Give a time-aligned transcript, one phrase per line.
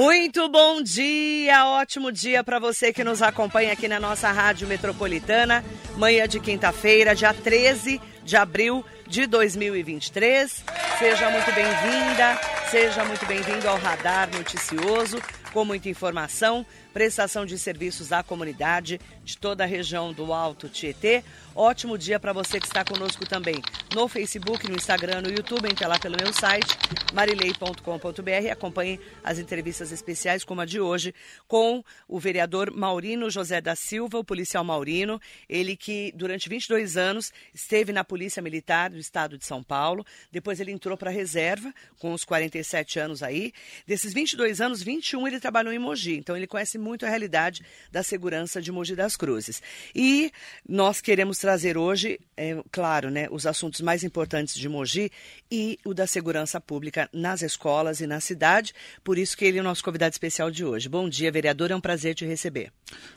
[0.00, 5.64] Muito bom dia, ótimo dia para você que nos acompanha aqui na nossa Rádio Metropolitana.
[5.96, 10.64] Manhã de quinta-feira, dia 13 de abril de 2023.
[11.00, 12.40] Seja muito bem-vinda,
[12.70, 15.20] seja muito bem-vindo ao Radar Noticioso,
[15.52, 21.22] com muita informação, prestação de serviços à comunidade de toda a região do Alto Tietê.
[21.54, 23.60] Ótimo dia para você que está conosco também
[23.94, 26.68] no Facebook, no Instagram, no YouTube, entre lá pelo meu site,
[27.12, 28.52] marilei.com.br.
[28.52, 31.12] Acompanhe as entrevistas especiais, como a de hoje,
[31.48, 37.32] com o vereador Maurino José da Silva, o policial Maurino, ele que durante 22 anos
[37.52, 41.74] esteve na Polícia Militar do Estado de São Paulo, depois ele entrou para a reserva,
[41.98, 43.52] com os 47 anos aí.
[43.86, 48.02] Desses 22 anos, 21 ele trabalhou em Mogi, então ele conhece muito a realidade da
[48.02, 49.62] segurança de Mogi das Cruzes.
[49.94, 50.32] E
[50.68, 55.10] nós queremos trazer hoje, é, claro, né, os assuntos mais importantes de Mogi
[55.50, 58.72] e o da segurança pública nas escolas e na cidade.
[59.02, 60.88] Por isso que ele é o nosso convidado especial de hoje.
[60.88, 62.72] Bom dia, vereador, é um prazer te receber.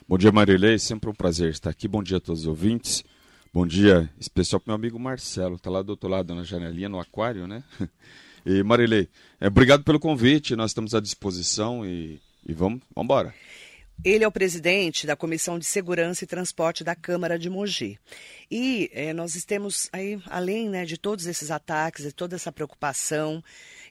[0.08, 1.88] Bom dia, Marilei, sempre um prazer estar aqui.
[1.88, 3.04] Bom dia a todos os ouvintes.
[3.54, 7.00] Bom dia especial para meu amigo Marcelo, está lá do outro lado na janelinha, no
[7.00, 7.64] aquário, né?
[8.44, 9.08] E Marilei,
[9.40, 13.34] é, obrigado pelo convite, nós estamos à disposição e, e vamos, vamos embora.
[14.04, 18.00] Ele é o presidente da Comissão de Segurança e Transporte da Câmara de Mogi.
[18.50, 23.44] E é, nós temos aí, além né, de todos esses ataques e toda essa preocupação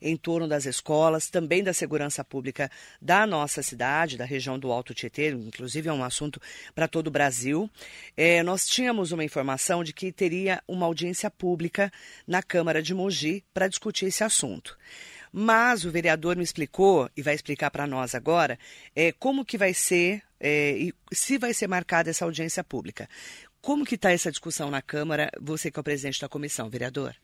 [0.03, 2.69] em torno das escolas, também da segurança pública
[3.01, 6.41] da nossa cidade, da região do Alto Tietê, inclusive é um assunto
[6.75, 7.71] para todo o Brasil.
[8.17, 11.93] É, nós tínhamos uma informação de que teria uma audiência pública
[12.27, 14.77] na Câmara de Mogi para discutir esse assunto.
[15.33, 18.59] Mas o vereador me explicou, e vai explicar para nós agora,
[18.95, 23.09] é, como que vai ser é, e se vai ser marcada essa audiência pública.
[23.61, 27.15] Como que está essa discussão na Câmara, você que é o presidente da comissão, vereador?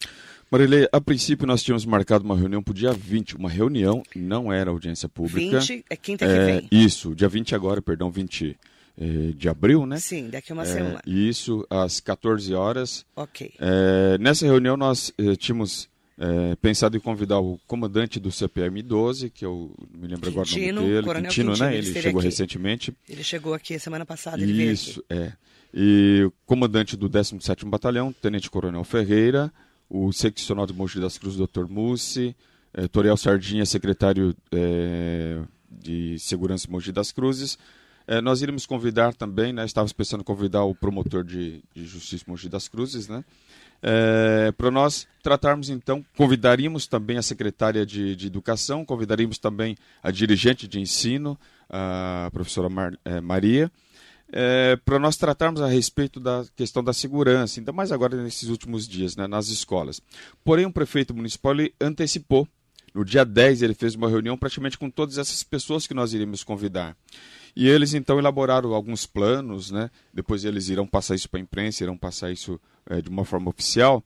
[0.51, 4.53] Marilei, a princípio nós tínhamos marcado uma reunião para o dia 20, uma reunião, não
[4.53, 5.61] era audiência pública.
[5.61, 6.69] 20 é quinta que é, vem.
[6.71, 8.55] Isso, dia 20 agora, perdão, 20
[8.99, 9.99] é, de abril, né?
[9.99, 11.03] Sim, daqui a uma é, semana.
[11.07, 13.07] Isso, às 14 horas.
[13.17, 13.55] Ok.
[13.59, 19.31] É, nessa reunião nós eh, tínhamos é, pensado em convidar o comandante do CPM 12,
[19.31, 21.77] que eu me lembro Quintino, agora o nome dele, Coronel Quintino, Quintino, né?
[21.77, 22.29] ele Ele chegou aqui.
[22.29, 22.95] recentemente.
[23.09, 25.33] Ele chegou aqui semana passada, ele veio Isso, é.
[25.75, 29.53] E o comandante do 17º Batalhão, Tenente Coronel Ferreira,
[29.91, 31.67] o seccional de Mogi das Cruzes, Dr.
[31.69, 32.35] Mussi,
[32.73, 37.59] é, Toriel Sardinha, secretário é, de Segurança Mogi das Cruzes.
[38.07, 42.25] É, nós iríamos convidar também, né, estávamos pensando em convidar o promotor de, de Justiça
[42.29, 43.25] Mogi das Cruzes, né,
[43.83, 50.11] é, para nós tratarmos então, convidaríamos também a secretária de, de Educação, convidaríamos também a
[50.11, 51.39] dirigente de ensino,
[51.69, 53.71] a professora Mar, é, Maria,
[54.33, 58.87] é, para nós tratarmos a respeito da questão da segurança, ainda mais agora nesses últimos
[58.87, 60.01] dias, né, nas escolas.
[60.45, 62.49] Porém, o prefeito municipal antecipou.
[62.97, 66.43] No dia 10, ele fez uma reunião praticamente com todas essas pessoas que nós iríamos
[66.43, 66.97] convidar.
[67.55, 69.91] E eles então elaboraram alguns planos, né?
[70.15, 72.59] depois eles irão passar isso para a imprensa, irão passar isso
[72.89, 74.03] é, de uma forma oficial.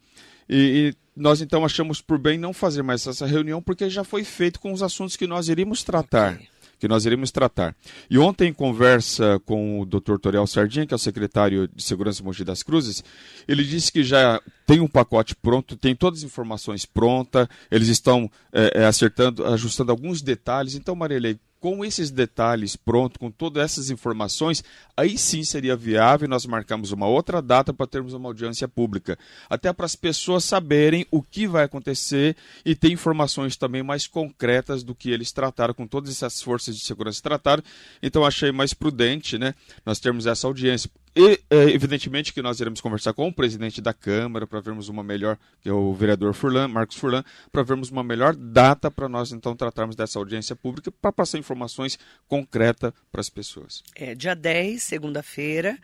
[0.48, 4.24] E, e, nós então achamos por bem não fazer mais essa reunião, porque já foi
[4.24, 6.34] feito com os assuntos que nós iríamos tratar.
[6.34, 6.48] Ok.
[6.80, 7.76] Que nós iríamos tratar.
[8.10, 10.16] E ontem, em conversa com o Dr.
[10.20, 13.04] Toriel Sardinha, que é o secretário de Segurança Mogi das Cruzes,
[13.46, 18.30] ele disse que já tem um pacote pronto, tem todas as informações prontas, eles estão
[18.52, 20.74] é, acertando, ajustando alguns detalhes.
[20.74, 24.64] Então, Marilei, com esses detalhes pronto, com todas essas informações,
[24.96, 29.18] aí sim seria viável nós marcamos uma outra data para termos uma audiência pública.
[29.48, 34.82] Até para as pessoas saberem o que vai acontecer e ter informações também mais concretas
[34.82, 37.62] do que eles trataram, com todas essas forças de segurança trataram.
[38.02, 39.54] Então achei mais prudente né,
[39.84, 40.90] nós termos essa audiência.
[41.14, 45.02] E, é, evidentemente, que nós iremos conversar com o presidente da Câmara para vermos uma
[45.02, 49.32] melhor, que é o vereador Furlan, Marcos Furlan, para vermos uma melhor data para nós
[49.32, 51.98] então tratarmos dessa audiência pública para passar informações
[52.28, 53.82] concretas para as pessoas.
[53.94, 55.76] É, dia 10, segunda-feira,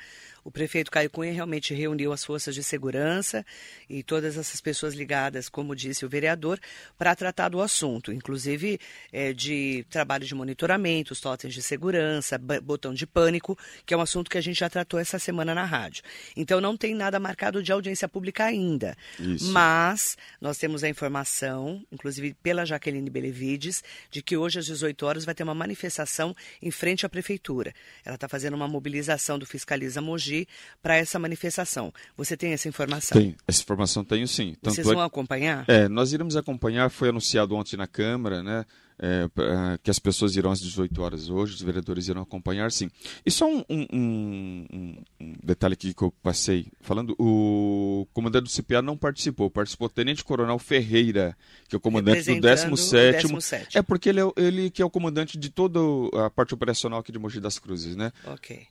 [0.47, 3.45] o prefeito Caio Cunha realmente reuniu as forças de segurança
[3.91, 6.61] e todas essas pessoas ligadas, como disse o vereador,
[6.97, 8.79] para tratar do assunto, inclusive
[9.13, 14.01] é, de trabalho de monitoramento, os totens de segurança, botão de pânico, que é um
[14.01, 16.05] assunto que a gente já tratou essa semana na rádio.
[16.37, 18.97] Então não tem nada marcado de audiência pública ainda.
[19.19, 19.51] Isso.
[19.51, 23.83] Mas nós temos a informação, inclusive pela Jaqueline Belevides,
[24.13, 27.75] de que hoje às 18 horas vai ter uma manifestação em frente à prefeitura.
[28.05, 30.36] Ela está fazendo uma mobilização do Fiscaliza Mogi
[30.83, 31.93] para essa manifestação.
[32.17, 33.21] Você tem essa informação?
[33.21, 34.57] Tem, essa informação tenho sim.
[34.61, 35.65] Tanto Vocês é vão acompanhar?
[35.69, 38.65] É, nós iremos acompanhar, foi anunciado ontem na Câmara, né?
[38.99, 39.29] é,
[39.83, 42.91] que as pessoas irão às 18 horas hoje, os vereadores irão acompanhar, sim.
[43.25, 48.63] E só um, um, um, um detalhe aqui que eu passei falando, o comandante do
[48.63, 51.37] CPA não participou, participou o Tenente Coronel Ferreira,
[51.69, 53.27] que é o comandante do 17
[53.75, 55.81] É porque ele é, ele que é o comandante de toda
[56.25, 58.13] a parte operacional aqui de Mogi das Cruzes, né?
[58.25, 58.67] Ok.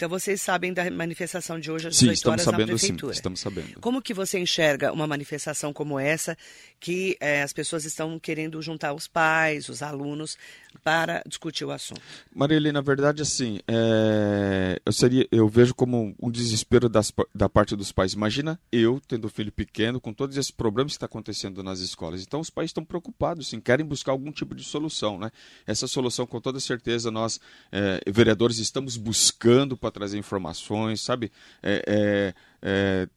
[0.00, 3.12] Então vocês sabem da manifestação de hoje às 18 sim, horas sabendo, na prefeitura.
[3.12, 3.80] Sim, estamos sabendo.
[3.80, 6.38] Como que você enxerga uma manifestação como essa,
[6.80, 10.38] que é, as pessoas estão querendo juntar os pais, os alunos,
[10.82, 12.00] para discutir o assunto?
[12.34, 17.76] Marília, na verdade, assim, é, eu, seria, eu vejo como um desespero das, da parte
[17.76, 18.12] dos pais.
[18.12, 22.22] Imagina eu tendo filho pequeno, com todos esses problemas que estão acontecendo nas escolas.
[22.22, 25.18] Então, os pais estão preocupados, sim, querem buscar algum tipo de solução.
[25.18, 25.30] Né?
[25.66, 27.40] Essa solução, com toda certeza, nós,
[27.72, 31.30] é, vereadores, estamos buscando para trazer informações, sabe?
[31.62, 33.08] É, é, é,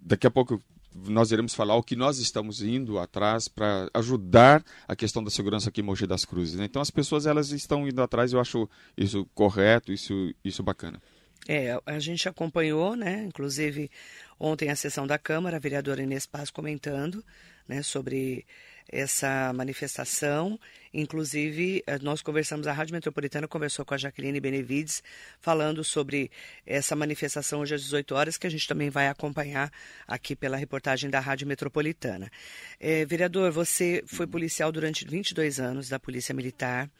[0.00, 0.62] daqui a pouco
[0.94, 5.68] nós iremos falar o que nós estamos indo atrás para ajudar a questão da segurança
[5.68, 6.56] aqui em Mogi das Cruzes.
[6.56, 6.64] Né?
[6.64, 11.00] Então as pessoas elas estão indo atrás, eu acho isso correto, isso, isso bacana.
[11.48, 13.24] É, a gente acompanhou, né?
[13.24, 13.90] Inclusive
[14.38, 17.24] ontem a sessão da Câmara, a vereadora Inês Paz comentando,
[17.66, 18.46] né, sobre
[18.88, 20.58] essa manifestação.
[20.92, 25.02] Inclusive, eh, nós conversamos, a Rádio Metropolitana conversou com a Jaqueline Benevides,
[25.40, 26.30] falando sobre
[26.66, 29.72] essa manifestação hoje às 18 horas, que a gente também vai acompanhar
[30.06, 32.30] aqui pela reportagem da Rádio Metropolitana.
[32.78, 36.90] É, vereador, você foi policial durante 22 anos da Polícia Militar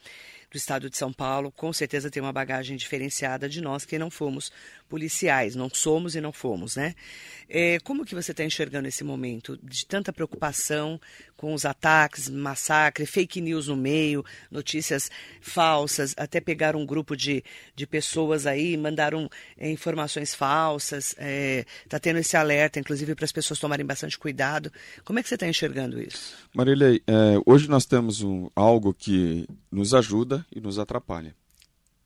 [0.51, 4.11] do estado de São Paulo, com certeza tem uma bagagem diferenciada de nós que não
[4.11, 4.51] fomos
[4.89, 6.95] policiais, não somos e não fomos, né?
[7.49, 11.01] É, como que você está enxergando esse momento de tanta preocupação
[11.37, 15.11] com os ataques, massacre, fake news no meio, notícias
[15.41, 17.43] falsas, até pegar um grupo de,
[17.75, 23.25] de pessoas aí, mandaram é, informações falsas, está é, tá tendo esse alerta, inclusive para
[23.25, 24.71] as pessoas tomarem bastante cuidado.
[25.05, 26.35] Como é que você está enxergando isso?
[26.55, 31.35] Marília, é, hoje nós temos um, algo que nos ajuda e nos atrapalha,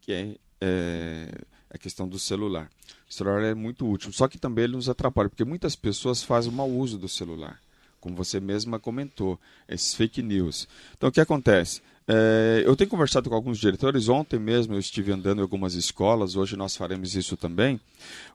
[0.00, 1.28] que é, é
[1.70, 2.70] a questão do celular.
[3.08, 6.52] O celular é muito útil, só que também ele nos atrapalha, porque muitas pessoas fazem
[6.52, 7.60] mau uso do celular,
[8.00, 10.68] como você mesma comentou, esses fake news.
[10.96, 11.80] Então o que acontece?
[12.06, 14.08] É, eu tenho conversado com alguns diretores.
[14.08, 17.80] Ontem mesmo eu estive andando em algumas escolas, hoje nós faremos isso também,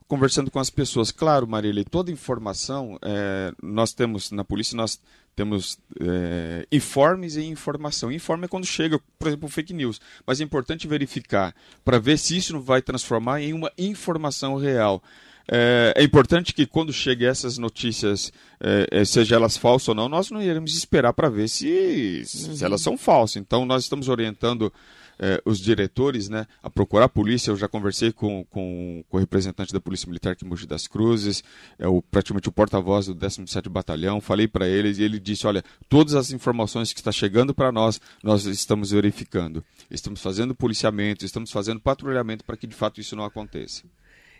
[0.08, 1.12] conversando com as pessoas.
[1.12, 5.00] Claro, Marília, toda informação, é, nós temos na polícia, nós
[5.36, 8.10] temos é, informes e informação.
[8.10, 10.00] Informe é quando chega, por exemplo, fake news.
[10.26, 15.02] Mas é importante verificar para ver se isso não vai transformar em uma informação real.
[15.48, 20.08] É, é, importante que quando cheguem essas notícias, é, é, seja elas falsas ou não,
[20.08, 23.36] nós não iremos esperar para ver se, se, elas são falsas.
[23.36, 24.72] Então, nós estamos orientando
[25.20, 27.50] é, os diretores né, a procurar a polícia.
[27.50, 30.86] Eu já conversei com, com, com o representante da Polícia Militar aqui em Mogi das
[30.86, 31.44] Cruzes,
[31.78, 34.20] é o, praticamente o porta-voz do 17 Batalhão.
[34.20, 38.00] Falei para ele e ele disse: Olha, todas as informações que está chegando para nós,
[38.22, 39.62] nós estamos verificando.
[39.90, 43.82] Estamos fazendo policiamento, estamos fazendo patrulhamento para que de fato isso não aconteça.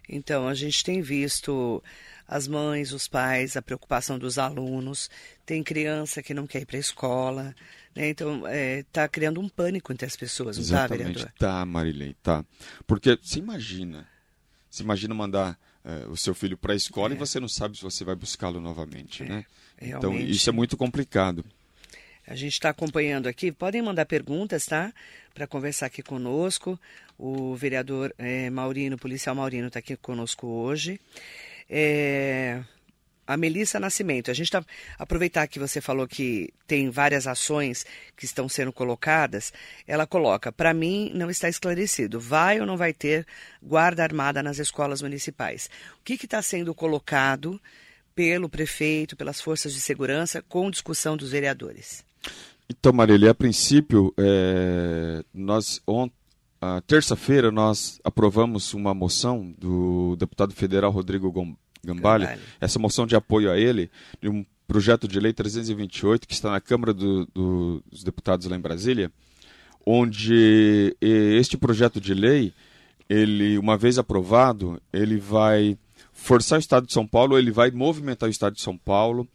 [0.08, 1.82] Então, a gente tem visto
[2.26, 5.11] as mães, os pais, a preocupação dos alunos.
[5.44, 7.55] Tem criança que não quer ir para a escola.
[7.94, 8.08] Né?
[8.08, 11.32] Então, está é, tá criando um pânico entre as pessoas, não está, vereador?
[11.38, 12.44] Tá, Marilei, tá.
[12.87, 14.06] Porque se imagina,
[14.70, 17.17] se imagina mandar é, o seu filho para a escola é.
[17.17, 19.44] e você não sabe se você vai buscá-lo novamente, é, né?
[19.81, 21.44] Então, isso é muito complicado.
[22.26, 23.50] A gente está acompanhando aqui.
[23.50, 24.93] Podem mandar perguntas, tá?
[25.34, 26.78] Para conversar aqui conosco.
[27.19, 31.00] O vereador é, Maurino, policial Maurino, está aqui conosco hoje.
[31.69, 32.62] É,
[33.31, 34.28] a Melissa Nascimento.
[34.28, 34.64] A gente está
[34.99, 37.86] aproveitar que você falou que tem várias ações
[38.17, 39.53] que estão sendo colocadas.
[39.86, 42.19] Ela coloca: para mim não está esclarecido.
[42.19, 43.24] Vai ou não vai ter
[43.62, 45.70] guarda armada nas escolas municipais?
[46.00, 47.60] O que está sendo colocado
[48.17, 52.09] pelo prefeito, pelas forças de segurança, com discussão dos vereadores?
[52.69, 56.15] Então, Marília, a princípio, é, nós ontem,
[56.86, 61.32] terça-feira nós aprovamos uma moção do deputado federal Rodrigo
[61.82, 62.29] Gambale,
[62.60, 66.60] essa moção de apoio a ele, de um projeto de lei 328 que está na
[66.60, 69.10] Câmara do, do, dos Deputados lá em Brasília,
[69.84, 72.53] onde este projeto de lei,
[73.08, 75.77] ele uma vez aprovado, ele vai
[76.12, 79.27] forçar o Estado de São Paulo, ele vai movimentar o Estado de São Paulo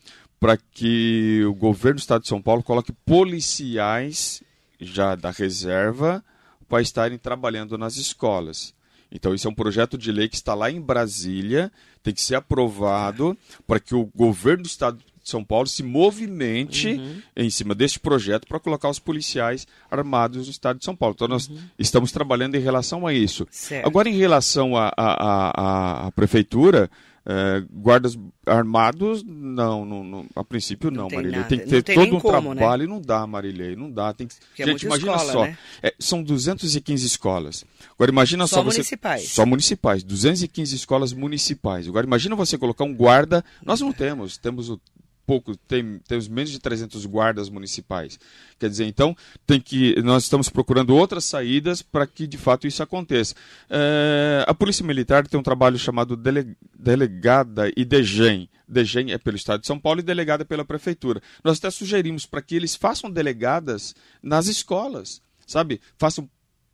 [0.46, 4.44] para que o governo do Estado de São Paulo coloque policiais
[4.80, 6.24] já da reserva
[6.70, 8.72] para estarem trabalhando nas escolas.
[9.12, 11.72] Então, isso é um projeto de lei que está lá em Brasília,
[12.04, 13.36] tem que ser aprovado
[13.66, 17.22] para que o governo do Estado de São Paulo se movimente uhum.
[17.36, 21.16] em cima deste projeto para colocar os policiais armados no estado de São Paulo.
[21.16, 21.58] Então, nós uhum.
[21.80, 23.48] estamos trabalhando em relação a isso.
[23.50, 23.88] Certo.
[23.88, 26.88] Agora, em relação à prefeitura,
[27.25, 31.38] é, guardas armados, não, não, não, a princípio não, não tem Marilei.
[31.39, 31.50] Nada.
[31.50, 32.60] Tem que ter tem todo um como, né?
[32.60, 32.86] trabalho né?
[32.86, 34.13] e não dá, Marilei, não dá.
[34.13, 34.36] Tem que...
[34.60, 35.58] É Gente, imagina escola, só, né?
[35.82, 37.65] é, são 215 escolas.
[37.96, 38.77] Agora imagina só, só você...
[38.77, 39.29] municipais.
[39.29, 41.88] Só municipais, 215 escolas municipais.
[41.88, 44.79] Agora imagina você colocar um guarda, nós não temos, temos o
[45.25, 48.20] pouco, tem, temos menos de 300 guardas municipais.
[48.60, 49.15] Quer dizer, então,
[49.46, 53.36] tem que, nós estamos procurando outras saídas para que de fato isso aconteça.
[53.70, 58.50] É, a Polícia Militar tem um trabalho chamado dele, Delegada e DEGEM.
[58.67, 61.22] DEGEM é pelo Estado de São Paulo e delegada pela Prefeitura.
[61.44, 65.79] Nós até sugerimos para que eles façam delegadas nas escolas sabe?
[65.98, 66.29] Façam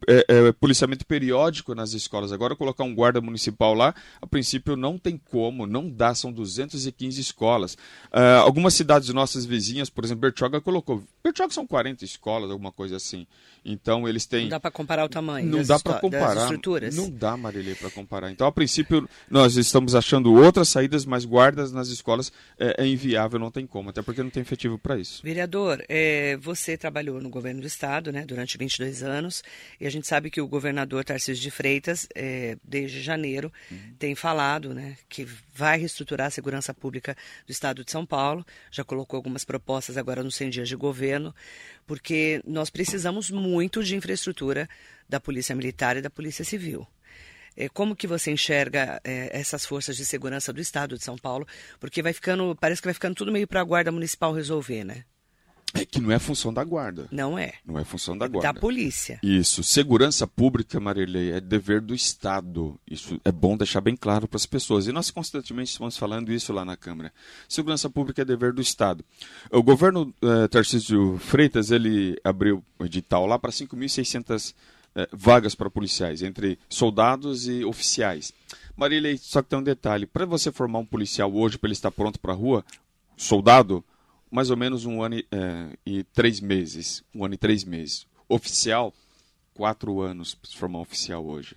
[0.08, 2.32] é, é, policiamento periódico nas escolas.
[2.32, 7.20] Agora, colocar um guarda municipal lá, a princípio não tem como, não dá, são 215
[7.22, 7.76] escolas.
[8.12, 11.04] Uh, algumas cidades nossas vizinhas, por exemplo, Bertioga colocou.
[11.24, 13.28] Bertioga são 40 escolas, alguma coisa assim.
[13.64, 14.44] Então, eles têm.
[14.44, 15.48] Não dá para comparar o tamanho.
[15.48, 16.44] Não dá para comparar.
[16.44, 16.96] estruturas.
[16.96, 18.32] Não dá, Marilê, para comparar.
[18.32, 23.40] Então, a princípio, nós estamos achando outras saídas, mas guardas nas escolas é, é inviável,
[23.40, 25.22] não tem como, até porque não tem efetivo para isso.
[25.24, 29.44] Vereador, é, você trabalhou no governo do estado né, durante 22 anos
[29.80, 33.96] e a gente sabe que o governador Tarcísio de Freitas, é, desde janeiro, uhum.
[34.00, 38.46] tem falado né, que vai reestruturar a segurança pública do estado de São Paulo.
[38.72, 41.36] Já colocou algumas propostas agora nos 100 dias de governo,
[41.86, 44.68] porque nós precisamos muito de infraestrutura
[45.08, 46.88] da Polícia Militar e da Polícia Civil.
[47.56, 51.46] É, como que você enxerga é, essas forças de segurança do Estado de São Paulo?
[51.80, 55.04] Porque vai ficando, parece que vai ficando tudo meio para a Guarda Municipal resolver, né?
[55.74, 57.08] É que não é função da guarda.
[57.12, 57.54] Não é.
[57.66, 58.52] Não é função da guarda.
[58.52, 59.20] Da polícia.
[59.24, 59.64] Isso.
[59.64, 62.80] Segurança pública, Marilei, é dever do Estado.
[62.90, 64.88] Isso é bom deixar bem claro para as pessoas.
[64.88, 67.14] E nós constantemente estamos falando isso lá na Câmara.
[67.48, 69.04] Segurança pública é dever do Estado.
[69.50, 74.54] O governo eh, Tarcísio Freitas, ele abriu o edital lá para 5.600
[74.94, 78.34] eh, vagas para policiais, entre soldados e oficiais.
[78.76, 80.06] Marilei, só que tem um detalhe.
[80.06, 82.66] Para você formar um policial hoje, para ele estar pronto para a rua,
[83.16, 83.84] soldado,
[84.32, 87.04] mais ou menos um ano e, é, e, três meses.
[87.14, 88.08] Um ano e três meses.
[88.30, 88.94] Oficial,
[89.54, 91.56] quatro anos para se formar um oficial hoje.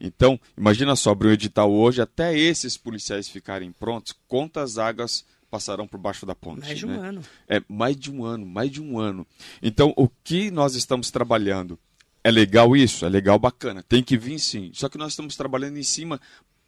[0.00, 5.86] Então, imagina só, abrir um edital hoje, até esses policiais ficarem prontos, quantas águas passarão
[5.86, 6.60] por baixo da ponte.
[6.60, 7.08] Mais de um né?
[7.08, 7.22] ano.
[7.48, 9.26] É, mais de um ano, mais de um ano.
[9.62, 11.78] Então, o que nós estamos trabalhando?
[12.24, 13.06] É legal isso?
[13.06, 13.84] É legal, bacana.
[13.88, 14.70] Tem que vir sim.
[14.74, 16.20] Só que nós estamos trabalhando em cima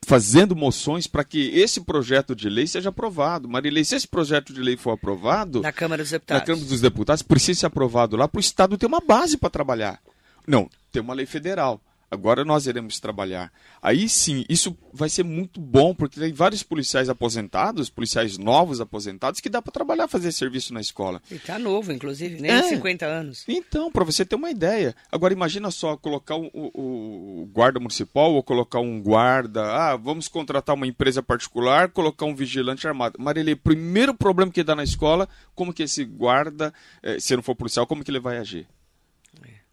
[0.07, 3.49] fazendo moções para que esse projeto de lei seja aprovado.
[3.49, 5.61] Marilei, se esse projeto de lei for aprovado.
[5.61, 6.41] Na Câmara dos Deputados.
[6.41, 9.51] Na Câmara dos Deputados, precisa ser aprovado lá para o Estado ter uma base para
[9.51, 10.01] trabalhar.
[10.47, 11.81] Não, tem uma lei federal.
[12.11, 13.53] Agora nós iremos trabalhar.
[13.83, 19.41] Aí sim, isso vai ser muito bom, porque tem vários policiais aposentados, policiais novos aposentados,
[19.41, 21.21] que dá para trabalhar, fazer serviço na escola.
[21.31, 22.63] E tá novo, inclusive, nem é.
[22.63, 23.45] 50 anos.
[23.47, 24.95] Então, para você ter uma ideia.
[25.13, 29.65] Agora imagina só, colocar o, o, o, guarda municipal ou colocar um guarda.
[29.65, 33.19] Ah, vamos contratar uma empresa particular, colocar um vigilante armado.
[33.21, 36.73] Marilei, primeiro problema que dá na escola, como que esse guarda,
[37.03, 38.67] eh, se não for policial, como que ele vai agir?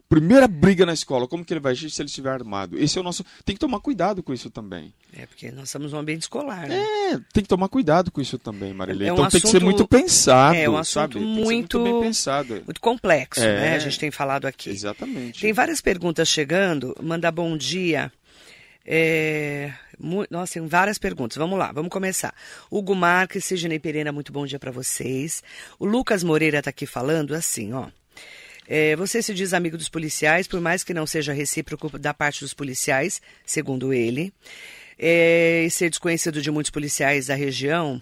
[0.08, 2.78] Primeira briga na escola, como que ele vai agir se ele estiver armado?
[2.78, 3.24] Esse é o nosso.
[3.44, 4.92] Tem que tomar cuidado com isso também.
[5.12, 6.76] É, porque nós estamos num ambiente escolar, né?
[6.76, 9.08] É, tem que tomar cuidado com isso também, Marilene.
[9.08, 10.56] É um então assunto, tem que ser muito pensado.
[10.56, 12.62] É um assunto muito, muito, bem pensado.
[12.64, 13.76] Muito complexo, é, né?
[13.76, 14.70] A gente tem falado aqui.
[14.70, 15.40] Exatamente.
[15.40, 16.94] Tem várias perguntas chegando.
[17.02, 18.12] Manda bom dia.
[18.84, 19.72] É...
[20.30, 21.36] Nossa, tem várias perguntas.
[21.36, 22.34] Vamos lá, vamos começar.
[22.70, 25.42] Hugo Marques, Sidney Pereira, muito bom dia para vocês.
[25.78, 27.88] O Lucas Moreira está aqui falando assim, ó.
[28.68, 32.40] É, você se diz amigo dos policiais, por mais que não seja recíproco da parte
[32.40, 34.32] dos policiais, segundo ele,
[34.98, 38.00] é, e ser desconhecido de muitos policiais da região.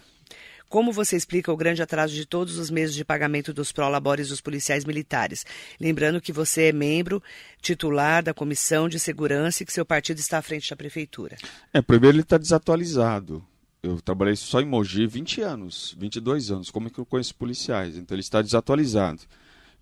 [0.67, 4.41] Como você explica o grande atraso de todos os meses de pagamento dos prolabores dos
[4.41, 5.45] policiais militares?
[5.79, 7.21] Lembrando que você é membro
[7.61, 11.37] titular da Comissão de Segurança e que seu partido está à frente da Prefeitura.
[11.71, 13.45] É, primeiro ele está desatualizado.
[13.83, 16.71] Eu trabalhei só em Mogi 20 anos, 22 anos.
[16.71, 17.95] Como é que eu conheço policiais?
[17.95, 19.21] Então ele está desatualizado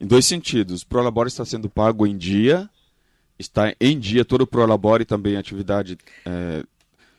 [0.03, 0.81] em dois sentidos.
[0.81, 2.69] O Prolabore está sendo pago em dia,
[3.39, 6.63] está em dia, todo o Prolabore também a atividade é,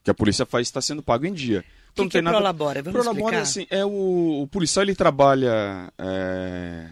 [0.05, 1.65] que a polícia faz está sendo pago em dia.
[1.95, 2.37] Então, que, que é nada...
[2.37, 2.83] Prolabore?
[2.83, 6.89] Vamos Prolabore, assim, é o, o policial ele trabalha é,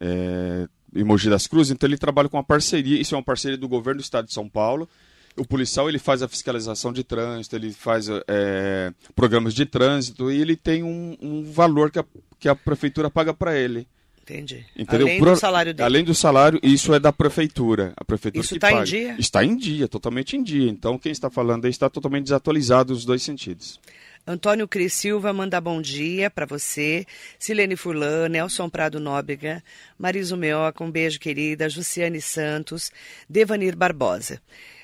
[0.00, 3.58] é, em Mogi das Cruzes, então ele trabalha com uma parceria, isso é uma parceria
[3.58, 4.88] do governo do estado de São Paulo,
[5.36, 10.40] o policial ele faz a fiscalização de trânsito, ele faz é, programas de trânsito e
[10.40, 12.04] ele tem um, um valor que a,
[12.38, 13.88] que a prefeitura paga para ele.
[14.24, 14.64] Entendi.
[14.74, 15.06] Entendeu?
[15.06, 15.32] Além Pro...
[15.32, 15.84] do salário dele.
[15.84, 17.92] Além do salário, isso é da prefeitura.
[17.94, 19.16] A prefeitura isso está em dia?
[19.18, 20.70] Está em dia, totalmente em dia.
[20.70, 23.78] Então, quem está falando aí está totalmente desatualizado nos dois sentidos.
[24.26, 27.04] Antônio Cris Silva manda bom dia para você.
[27.38, 29.62] Silene Furlan, Nelson Prado Nóbrega,
[29.98, 31.68] Mariso Meoca, um beijo querida.
[31.68, 32.90] Jussiane Santos,
[33.28, 34.40] Devanir Barbosa.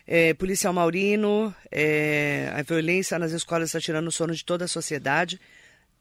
[0.06, 4.68] É, policial Maurino, é, a violência nas escolas está tirando o sono de toda a
[4.68, 5.40] sociedade.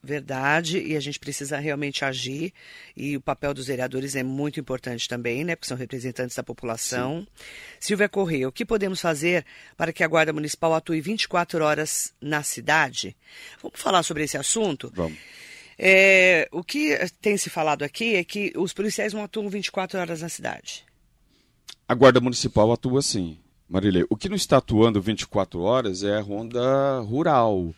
[0.02, 2.54] Verdade, e a gente precisa realmente agir,
[2.96, 7.20] e o papel dos vereadores é muito importante também, né, porque são representantes da população.
[7.20, 7.28] Sim.
[7.82, 12.44] Silvia Correia, o que podemos fazer para que a Guarda Municipal atue 24 horas na
[12.44, 13.16] cidade?
[13.62, 14.90] Vamos falar sobre esse assunto?
[14.96, 15.18] Vamos.
[15.78, 20.22] É, o que tem se falado aqui é que os policiais não atuam 24 horas
[20.22, 20.86] na cidade.
[21.86, 23.38] A Guarda Municipal atua sim,
[23.68, 24.06] Marilei.
[24.10, 27.74] O que não está atuando 24 horas é a ronda rural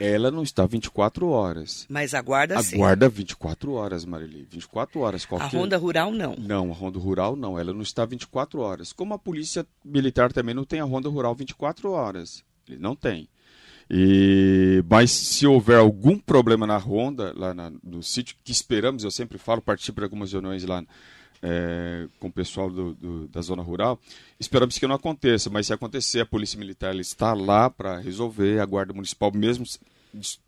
[0.00, 1.86] ela não está 24 horas.
[1.88, 2.76] Mas a guarda a sim.
[2.76, 4.48] A guarda 24 horas, Marili.
[4.50, 5.26] 24 horas.
[5.26, 5.44] Qualquer...
[5.44, 6.34] A ronda rural não.
[6.36, 7.58] Não, a ronda rural não.
[7.58, 8.94] Ela não está 24 horas.
[8.94, 12.42] Como a polícia militar também não tem a ronda rural 24 horas.
[12.66, 13.28] Ele não tem.
[13.90, 19.10] E, mas se houver algum problema na ronda, lá na, no sítio, que esperamos, eu
[19.10, 20.82] sempre falo, participo de algumas reuniões lá
[21.42, 23.98] é, com o pessoal do, do, da zona rural.
[24.38, 28.66] Esperamos que não aconteça, mas se acontecer, a Polícia Militar está lá para resolver, a
[28.66, 29.64] Guarda Municipal mesmo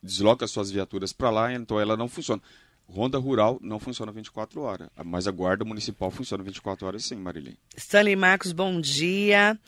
[0.02, 2.42] desloca suas viaturas para lá, então ela não funciona.
[2.88, 7.56] Ronda Rural não funciona 24 horas, mas a Guarda Municipal funciona 24 horas sim, Marilene.
[7.76, 9.58] Stanley Marcos, bom dia.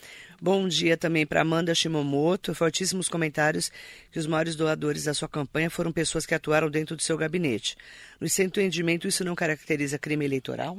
[0.42, 2.54] Bom dia também para Amanda Shimomoto.
[2.54, 3.72] Fortíssimos comentários
[4.10, 7.76] que os maiores doadores da sua campanha foram pessoas que atuaram dentro do seu gabinete.
[8.20, 10.76] No seu entendimento, isso não caracteriza crime eleitoral?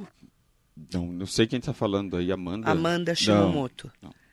[0.92, 2.70] Não, não sei quem está falando aí, Amanda.
[2.70, 3.90] Amanda Shimomoto.
[4.02, 4.26] Não, não.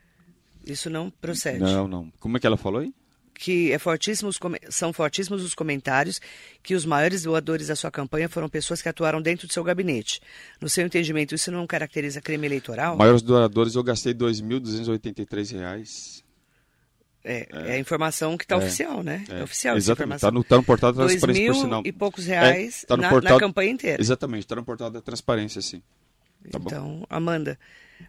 [0.65, 1.59] Isso não procede.
[1.59, 2.11] Não, não.
[2.19, 2.93] Como é que ela falou aí?
[3.33, 6.21] Que é fortíssimos, são fortíssimos os comentários
[6.61, 10.21] que os maiores doadores da sua campanha foram pessoas que atuaram dentro do seu gabinete.
[10.61, 12.95] No seu entendimento, isso não caracteriza crime eleitoral?
[12.95, 16.23] Maiores doadores, eu gastei R$ 2.283.
[17.25, 19.23] É, é, é, a informação que está é, oficial, né?
[19.29, 20.17] É, é oficial Exatamente.
[20.17, 21.81] Está no, tá no portal da transparência, por sinal.
[21.85, 24.01] e poucos reais é, tá na, portal, na, campanha inteira.
[24.01, 25.81] Exatamente, está no portal da transparência, sim.
[26.51, 27.05] Tá então.
[27.09, 27.57] Amanda,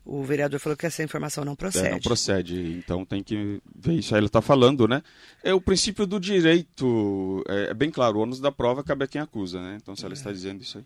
[0.05, 1.87] o vereador falou que essa informação não procede.
[1.87, 4.21] É, não procede, então tem que ver isso aí.
[4.21, 5.03] Ele está falando, né?
[5.43, 9.09] É o princípio do direito, é, é, bem claro, o ônus da prova cabe a
[9.09, 9.79] quem acusa, né?
[9.81, 10.85] Então, se ela está dizendo isso aí.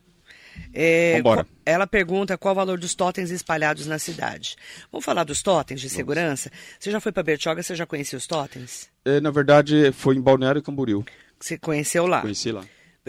[0.75, 1.23] É,
[1.65, 4.57] ela pergunta qual o valor dos totens espalhados na cidade.
[4.91, 6.51] Vamos falar dos totens de segurança?
[6.51, 6.65] Vamos.
[6.81, 8.91] Você já foi para Bertioga, você já conhecia os totens?
[9.05, 11.05] É, na verdade, foi em Balneário Camboriú.
[11.39, 12.23] Você conheceu lá?
[12.23, 12.65] Conheci lá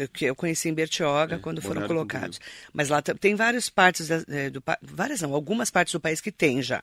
[0.08, 2.40] que eu conheci em Bertioga é, quando foram colocados.
[2.74, 6.32] Mas lá tem várias partes da, é, do várias não, algumas partes do país que
[6.32, 6.82] tem já.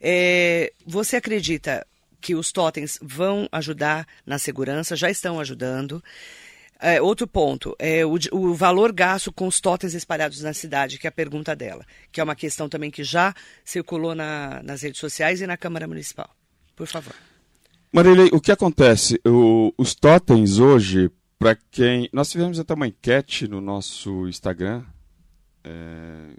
[0.00, 1.86] É, você acredita
[2.20, 4.96] que os totens vão ajudar na segurança?
[4.96, 6.02] Já estão ajudando.
[6.78, 11.06] É, outro ponto, é o, o, valor gasto com os totens espalhados na cidade, que
[11.06, 15.00] é a pergunta dela, que é uma questão também que já circulou na, nas redes
[15.00, 16.28] sociais e na Câmara Municipal.
[16.74, 17.14] Por favor.
[17.90, 19.18] Marilei, o que acontece?
[19.26, 22.08] O, os totens hoje, para quem.
[22.12, 24.84] Nós tivemos até uma enquete no nosso Instagram,
[25.64, 26.30] é,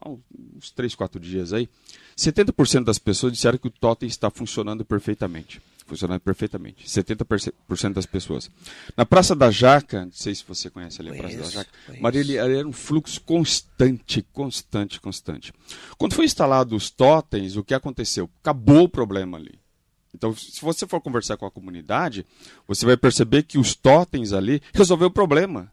[0.00, 1.68] há uns 3, 4 dias aí.
[2.16, 5.60] 70% das pessoas disseram que o totem está funcionando perfeitamente.
[5.86, 6.84] Funcionando perfeitamente.
[6.88, 8.50] 70% das pessoas.
[8.96, 12.40] Na Praça da Jaca, não sei se você conhece ali a Praça da Jaca, Marília
[12.40, 15.52] era um fluxo constante, constante, constante.
[15.96, 18.28] Quando foi instalado os totens, o que aconteceu?
[18.40, 19.60] Acabou o problema ali.
[20.16, 22.24] Então, se você for conversar com a comunidade,
[22.66, 25.70] você vai perceber que os totens ali resolveu o problema.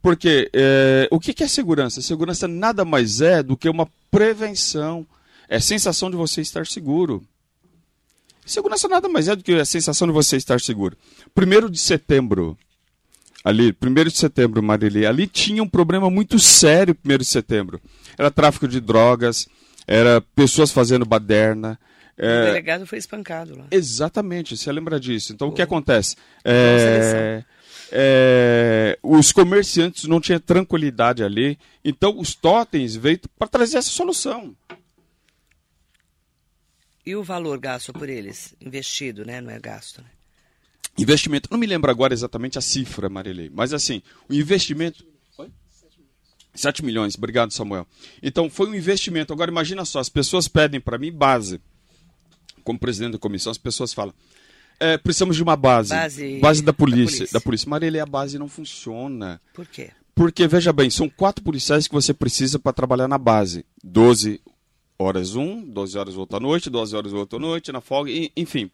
[0.00, 2.00] Porque é, o que é segurança?
[2.00, 5.06] Segurança nada mais é do que uma prevenção.
[5.48, 7.22] É a sensação de você estar seguro.
[8.46, 10.96] Segurança nada mais é do que a sensação de você estar seguro.
[11.34, 12.56] Primeiro de setembro,
[13.44, 17.80] ali, primeiro de setembro, Marili, ali tinha um problema muito sério, primeiro de setembro.
[18.16, 19.46] Era tráfico de drogas,
[19.86, 21.78] era pessoas fazendo baderna,
[22.16, 23.66] o delegado foi espancado lá.
[23.70, 25.32] Exatamente, você lembra disso.
[25.32, 25.52] Então, Pô.
[25.52, 26.16] o que acontece?
[26.44, 27.44] É,
[27.90, 31.58] é, os comerciantes não tinham tranquilidade ali.
[31.84, 34.54] Então, os totens veio para trazer essa solução.
[37.04, 38.54] E o valor gasto por eles?
[38.60, 39.40] Investido, né?
[39.40, 40.08] Não é gasto, né?
[40.96, 45.04] Investimento, não me lembro agora exatamente a cifra, Marilei, mas assim, o investimento.
[46.54, 47.84] 7 milhões, obrigado Samuel.
[48.22, 49.32] Então foi um investimento.
[49.32, 51.60] Agora imagina só, as pessoas pedem para mim base
[52.64, 54.14] como presidente da comissão, as pessoas falam.
[54.80, 55.90] É, precisamos de uma base.
[55.90, 57.32] Base, base da, polícia, da polícia.
[57.32, 57.70] Da polícia.
[57.70, 59.40] Marília, a base não funciona.
[59.52, 59.90] Por quê?
[60.14, 63.64] Porque, veja bem, são quatro policiais que você precisa para trabalhar na base.
[63.82, 64.40] 12
[64.98, 68.70] horas um, 12 horas outra noite, 12 horas outra noite, na folga, enfim.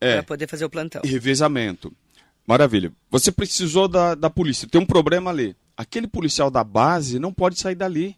[0.00, 1.02] É, para poder fazer o plantão.
[1.04, 1.92] Revezamento.
[2.46, 2.92] Maravilha.
[3.10, 5.54] Você precisou da, da polícia, tem um problema ali.
[5.76, 8.16] Aquele policial da base não pode sair dali.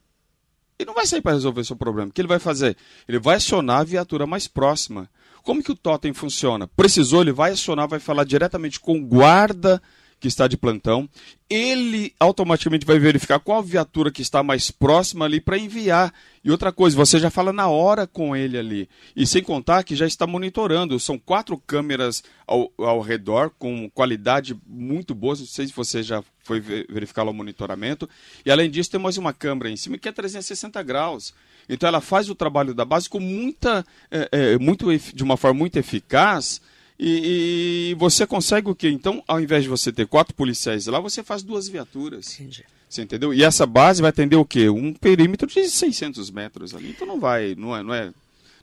[0.78, 2.10] Ele não vai sair para resolver seu problema.
[2.10, 2.76] O que ele vai fazer?
[3.08, 5.08] Ele vai acionar a viatura mais próxima.
[5.42, 6.66] Como que o totem funciona?
[6.66, 9.80] Precisou, ele vai acionar, vai falar diretamente com o guarda
[10.24, 11.06] que está de plantão,
[11.50, 16.14] ele automaticamente vai verificar qual viatura que está mais próxima ali para enviar.
[16.42, 18.88] E outra coisa, você já fala na hora com ele ali.
[19.14, 20.98] E sem contar que já está monitorando.
[20.98, 25.36] São quatro câmeras ao, ao redor com qualidade muito boa.
[25.36, 28.08] Não sei se você já foi verificar o monitoramento.
[28.46, 31.34] E além disso, temos uma câmera em cima que é 360 graus.
[31.68, 35.58] Então ela faz o trabalho da base com muita, é, é, muito, de uma forma
[35.58, 36.62] muito eficaz
[36.98, 38.88] e, e, você consegue o quê?
[38.88, 42.34] Então, ao invés de você ter quatro policiais lá, você faz duas viaturas.
[42.34, 42.64] Entendi.
[42.88, 43.34] Você entendeu?
[43.34, 44.68] E essa base vai atender o quê?
[44.68, 46.90] Um perímetro de 600 metros ali.
[46.90, 48.14] Então não vai, não é, não é,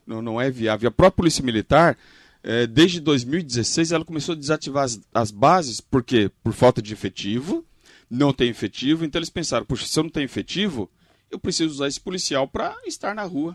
[0.06, 0.88] não, não é viável.
[0.88, 1.98] A própria Polícia Militar,
[2.42, 6.30] é, desde 2016, ela começou a desativar as, as bases, por quê?
[6.42, 7.62] Por falta de efetivo,
[8.08, 9.04] não tem efetivo.
[9.04, 10.90] Então eles pensaram, puxa, se eu não tenho efetivo,
[11.30, 13.54] eu preciso usar esse policial para estar na rua.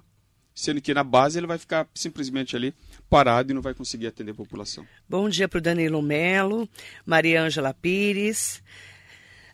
[0.57, 2.73] Sendo que na base ele vai ficar simplesmente ali
[3.07, 4.87] parado e não vai conseguir atender a população.
[5.07, 6.67] Bom dia para o Danilo Melo,
[7.05, 8.63] Maria Ângela Pires.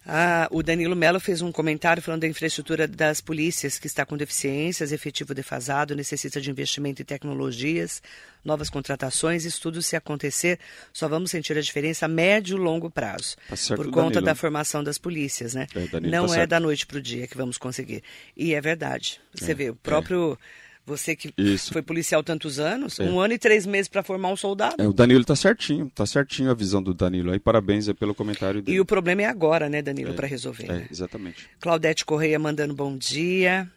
[0.05, 4.15] Ah, o Danilo Melo fez um comentário falando da infraestrutura das polícias, que está com
[4.15, 8.01] deficiências, efetivo defasado, necessita de investimento em tecnologias,
[8.43, 9.43] novas contratações.
[9.43, 10.57] Isso tudo, se acontecer,
[10.93, 13.35] só vamos sentir a diferença a médio e longo prazo.
[13.49, 14.25] Tá por conta Danilo.
[14.25, 15.67] da formação das polícias, né?
[15.75, 16.49] É, Não tá é certo.
[16.49, 18.03] da noite para o dia que vamos conseguir.
[18.37, 19.19] E é verdade.
[19.33, 20.39] Você é, vê, o próprio.
[20.59, 21.71] É você que Isso.
[21.71, 23.03] foi policial tantos anos, é.
[23.03, 24.81] um ano e três meses para formar um soldado.
[24.81, 27.39] É, o Danilo está certinho, está certinho a visão do Danilo aí.
[27.39, 28.77] Parabéns pelo comentário dele.
[28.77, 30.65] E o problema é agora, né, Danilo, é, para resolver.
[30.65, 30.87] É, né?
[30.91, 31.47] exatamente.
[31.59, 33.69] Claudete Correia mandando bom dia.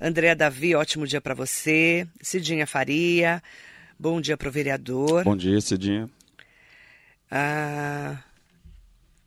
[0.00, 2.06] André Davi, ótimo dia para você.
[2.20, 3.42] Cidinha Faria,
[3.98, 5.24] bom dia para o vereador.
[5.24, 6.08] Bom dia, Cidinha.
[7.30, 8.18] Ah,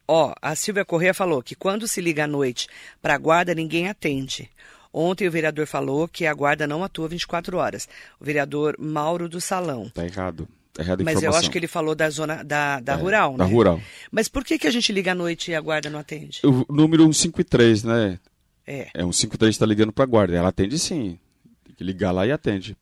[0.07, 2.67] ó, a Silvia Correia falou que quando se liga à noite
[3.01, 4.49] para a guarda, ninguém atende.
[4.91, 7.87] Ontem o vereador falou que a guarda não atua 24 horas.
[8.19, 9.83] O vereador Mauro do Salão.
[9.83, 10.47] Está errado.
[10.73, 13.43] Tá errado Mas eu acho que ele falou da zona da, da é, rural, da
[13.43, 13.49] né?
[13.49, 13.81] Da rural.
[14.11, 16.41] Mas por que, que a gente liga à noite e a guarda não atende?
[16.43, 18.19] O número 153, né?
[18.65, 18.87] É.
[18.93, 20.35] É, 153 está ligando para a guarda.
[20.35, 21.19] Ela atende sim.
[21.65, 22.75] Tem que ligar lá e atende.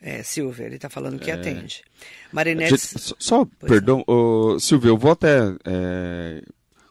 [0.00, 1.34] É, Silvia, ele está falando que é.
[1.34, 1.82] atende.
[2.30, 2.76] Marinete.
[2.76, 6.42] Só, só perdão, oh, Silvia, eu vou até é,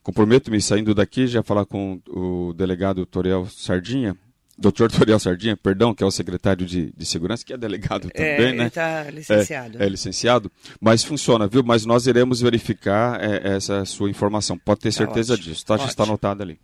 [0.04, 4.18] Comprometo-me, saindo daqui, já falar com o delegado Toriel Sardinha,
[4.58, 8.36] doutor Toriel Sardinha, perdão, que é o secretário de, de Segurança, que é delegado é,
[8.36, 8.68] também, é, né?
[8.68, 9.82] está licenciado.
[9.82, 11.64] É, é, licenciado, mas funciona, viu?
[11.64, 15.54] Mas nós iremos verificar é, essa sua informação, pode ter tá certeza ótimo.
[15.54, 15.78] disso, tá?
[15.78, 16.60] Já está anotado ali.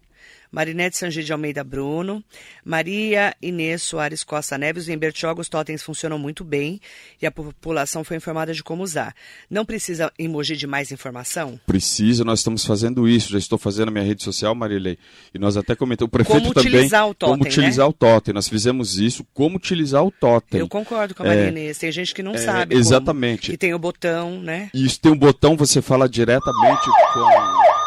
[0.52, 2.24] Marinete Sangi de Almeida Bruno,
[2.66, 4.90] Maria Inês Soares Costa Neves.
[4.90, 6.82] Em Bertioga, os totens funcionam muito bem
[7.22, 9.14] e a população foi informada de como usar.
[9.50, 11.60] Não precisa emoji de mais informação?
[11.68, 13.32] Precisa, nós estamos fazendo isso.
[13.32, 14.98] Já estou fazendo na minha rede social, Marilei.
[15.34, 16.72] E nós até comentamos, o prefeito como também.
[16.72, 17.90] Utilizar o totem, como utilizar né?
[17.90, 18.34] o totem.
[18.34, 20.60] Nós fizemos isso, como utilizar o totem.
[20.60, 21.78] Eu concordo com a Maria é, Inês.
[21.78, 22.76] Tem gente que não é, sabe.
[22.76, 23.48] Exatamente.
[23.48, 23.54] Como.
[23.54, 24.70] E tem o botão, né?
[24.74, 27.79] Isso, tem um botão, você fala diretamente com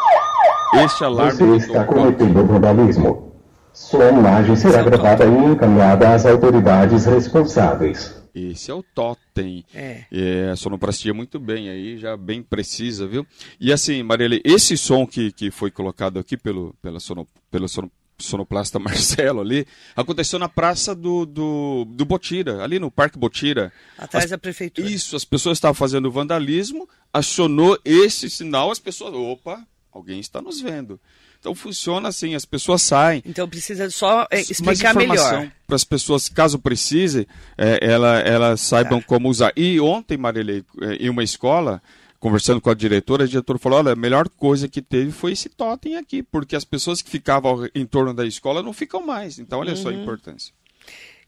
[0.81, 1.59] este alarme.
[1.59, 3.33] Você está cometendo vandalismo.
[3.73, 8.23] Sua imagem será gravada e encaminhada às autoridades responsáveis.
[8.33, 9.63] Esse é o totem.
[9.73, 10.05] É.
[10.11, 10.49] é.
[10.51, 13.25] A sonoplastia muito bem aí, já bem precisa, viu?
[13.59, 17.91] E assim, Marielle, esse som que, que foi colocado aqui pelo, pela sono, pelo sono,
[18.17, 23.71] sonoplasta Marcelo ali, aconteceu na praça do, do, do Botira, ali no Parque Botira.
[23.97, 24.87] Atrás as, da prefeitura.
[24.87, 30.59] Isso, as pessoas estavam fazendo vandalismo, acionou esse sinal, as pessoas, opa, alguém está nos
[30.59, 30.99] vendo.
[31.39, 33.21] Então funciona assim, as pessoas saem.
[33.25, 35.51] Então precisa só é, explicar melhor.
[35.67, 37.27] Para as pessoas, caso precise,
[37.57, 39.07] é, ela, elas saibam tá.
[39.07, 39.51] como usar.
[39.55, 41.81] E ontem, Marilei, é, em uma escola,
[42.17, 45.49] conversando com a diretora, a diretora falou: olha, a melhor coisa que teve foi esse
[45.49, 49.37] totem aqui, porque as pessoas que ficavam em torno da escola não ficam mais.
[49.37, 49.77] Então, olha uhum.
[49.77, 50.01] só a uhum.
[50.01, 50.53] importância.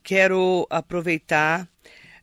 [0.02, 1.68] Quero aproveitar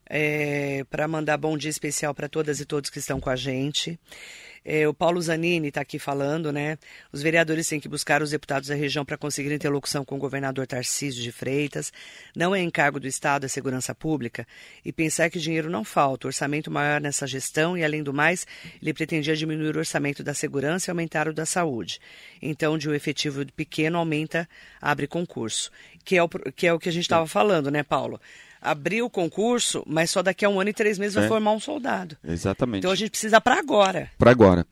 [0.09, 3.99] é, para mandar bom dia especial para todas e todos que estão com a gente.
[4.65, 6.79] É, o Paulo Zanini está aqui falando, né?
[7.13, 10.67] Os vereadores têm que buscar os deputados da região para conseguir interlocução com o governador
[10.67, 11.93] Tarcísio de Freitas.
[12.35, 14.47] Não é encargo do Estado a segurança pública.
[14.85, 18.47] E pensar que dinheiro não falta, orçamento maior nessa gestão e, além do mais,
[18.81, 22.01] ele pretendia diminuir o orçamento da segurança e aumentar o da saúde.
[22.41, 24.49] Então, de um efetivo pequeno aumenta,
[24.81, 25.71] abre concurso.
[26.05, 28.21] Que é o que, é o que a gente estava falando, né, Paulo?
[28.63, 31.21] Abrir o concurso, mas só daqui a um ano e três meses é.
[31.21, 32.17] vai formar um soldado.
[32.25, 32.79] Exatamente.
[32.79, 34.11] Então a gente precisa para agora.
[34.17, 34.67] Para agora.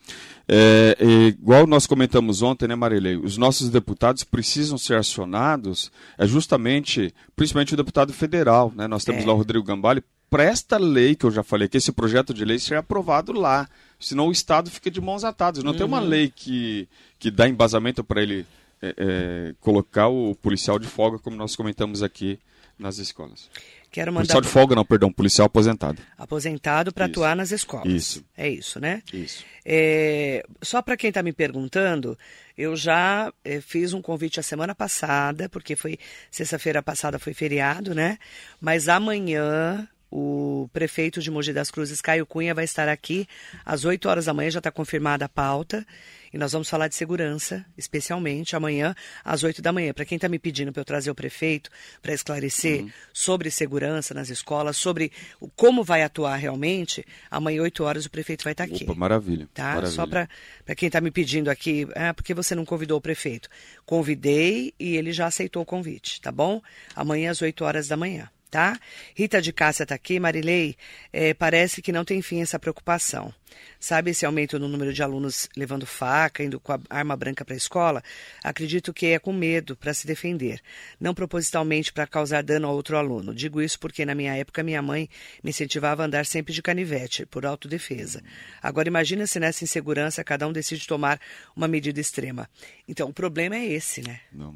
[0.48, 3.16] É, é, igual nós comentamos ontem, né, Marilei?
[3.16, 8.87] Os nossos deputados precisam ser acionados, é justamente, principalmente o deputado federal, né?
[8.87, 9.26] Nós temos é.
[9.26, 12.44] lá o Rodrigo Gambale, para esta lei que eu já falei, que esse projeto de
[12.44, 13.68] lei seja aprovado lá.
[13.98, 15.62] Senão o Estado fica de mãos atadas.
[15.62, 15.76] Não uhum.
[15.76, 16.07] tem uma uhum.
[16.07, 18.46] lei que, que dá embasamento para ele
[18.81, 22.38] é, é, colocar o policial de folga, como nós comentamos aqui
[22.79, 23.50] nas escolas.
[23.90, 26.00] Quero mandar Policial de folga, não, perdão, policial aposentado.
[26.16, 27.92] aposentado para atuar nas escolas.
[27.92, 28.24] Isso.
[28.37, 29.03] É isso, né?
[29.12, 29.44] Isso.
[29.64, 32.16] É, só para quem está me perguntando,
[32.57, 35.98] eu já eh, fiz um convite a semana passada, porque foi
[36.31, 38.18] sexta-feira passada foi feriado, né?
[38.61, 43.29] Mas amanhã o prefeito de Mogi das Cruzes, Caio Cunha, vai estar aqui
[43.64, 45.87] às 8 horas da manhã, já está confirmada a pauta.
[46.33, 48.94] E nós vamos falar de segurança, especialmente amanhã,
[49.25, 49.92] às 8 da manhã.
[49.92, 51.68] Para quem está me pedindo para eu trazer o prefeito
[52.01, 55.11] para esclarecer sobre segurança nas escolas, sobre
[55.57, 58.85] como vai atuar realmente, amanhã, 8 horas, o prefeito vai estar aqui.
[58.85, 59.49] Opa, maravilha.
[59.53, 59.75] Tá?
[59.75, 59.90] maravilha.
[59.90, 60.29] Só para
[60.77, 63.49] quem está me pedindo aqui, ah, por que você não convidou o prefeito?
[63.85, 66.62] Convidei e ele já aceitou o convite, tá bom?
[66.94, 68.78] Amanhã às 8 horas da manhã, tá?
[69.14, 70.76] Rita de Cássia está aqui, Marilei,
[71.12, 73.32] eh, parece que não tem fim essa preocupação.
[73.78, 77.54] Sabe esse aumento no número de alunos levando faca, indo com a arma branca para
[77.54, 78.02] a escola?
[78.42, 80.60] Acredito que é com medo para se defender,
[81.00, 83.34] não propositalmente para causar dano a outro aluno.
[83.34, 85.08] Digo isso porque na minha época minha mãe
[85.42, 88.22] me incentivava a andar sempre de canivete, por autodefesa.
[88.62, 91.20] Agora imagina se nessa insegurança cada um decide tomar
[91.56, 92.48] uma medida extrema.
[92.86, 94.20] Então o problema é esse, né?
[94.32, 94.54] Não.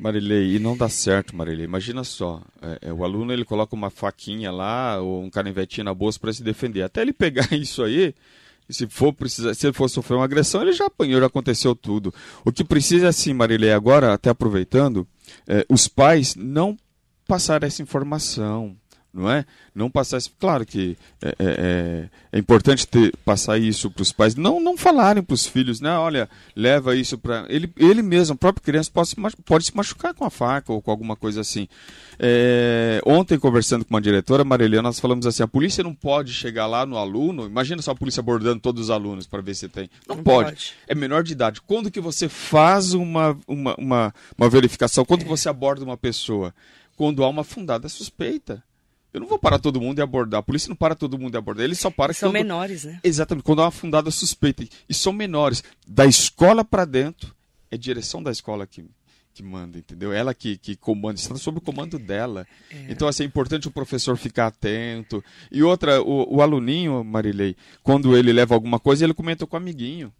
[0.00, 1.64] Marilei, e não dá certo, Marilei.
[1.64, 5.94] Imagina só, é, é, o aluno ele coloca uma faquinha lá ou um canivetinho na
[5.94, 6.82] bolsa para se defender.
[6.82, 8.14] Até ele pegar isso aí,
[8.68, 12.14] se for precisar, se ele for sofrer uma agressão, ele já apanhou, já aconteceu tudo.
[12.44, 15.06] O que precisa assim, Marilei, agora, até aproveitando,
[15.46, 16.76] é, os pais não
[17.26, 18.76] passar essa informação,
[19.12, 19.44] não é?
[19.74, 20.32] Não passar isso.
[20.38, 24.76] Claro que é, é, é, é importante ter, passar isso para os pais, não, não
[24.76, 25.90] falarem para os filhos, né?
[25.96, 27.44] Olha, leva isso para.
[27.48, 30.80] Ele, ele mesmo, a própria criança, pode se, pode se machucar com a faca ou
[30.80, 31.68] com alguma coisa assim.
[32.18, 36.66] É, ontem, conversando com uma diretora, Marília, nós falamos assim: a polícia não pode chegar
[36.66, 37.46] lá no aluno.
[37.46, 39.90] Imagina só a polícia abordando todos os alunos para ver se tem.
[40.08, 40.50] Não, Não pode.
[40.50, 40.74] pode.
[40.86, 41.60] É menor de idade.
[41.62, 45.04] Quando que você faz uma, uma, uma, uma verificação?
[45.04, 46.54] Quando que você aborda uma pessoa?
[46.96, 48.62] Quando há uma fundada suspeita.
[49.12, 50.40] Eu não vou parar todo mundo e abordar.
[50.40, 51.64] A polícia não para todo mundo e abordar.
[51.64, 52.34] Ele só para São quando...
[52.34, 53.00] menores, né?
[53.02, 54.64] Exatamente, quando há uma fundada suspeita.
[54.88, 55.64] E são menores.
[55.86, 57.34] Da escola para dentro,
[57.70, 58.84] é direção da escola que,
[59.34, 60.12] que manda, entendeu?
[60.12, 62.46] Ela que, que comanda, está sob o comando dela.
[62.88, 65.22] Então, assim, é importante o professor ficar atento.
[65.50, 69.58] E outra, o, o aluninho, Marilei, quando ele leva alguma coisa, ele comenta com o
[69.58, 70.12] amiguinho.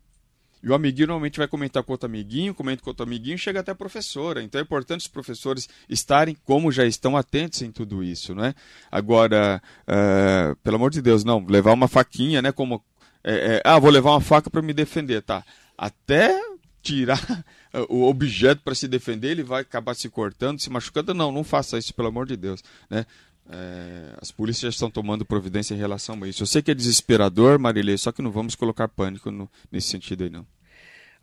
[0.63, 3.73] E o amiguinho normalmente vai comentar com outro amiguinho, comenta com outro amiguinho, chega até
[3.73, 4.43] a professora.
[4.43, 8.55] Então é importante os professores estarem, como já estão, atentos em tudo isso, não é?
[8.91, 12.53] Agora, eh, pelo amor de Deus, não, levar uma faquinha, né?
[12.53, 12.83] Como,
[13.25, 15.43] eh, eh, ah, vou levar uma faca para me defender, tá?
[15.79, 16.39] Até
[16.83, 17.21] tirar
[17.89, 21.15] o objeto para se defender, ele vai acabar se cortando, se machucando.
[21.15, 23.07] Não, não faça isso, pelo amor de Deus, né?
[23.53, 26.43] É, as polícias estão tomando providência em relação a isso.
[26.43, 30.23] Eu sei que é desesperador, Marilei, só que não vamos colocar pânico no- nesse sentido
[30.25, 30.47] aí, não.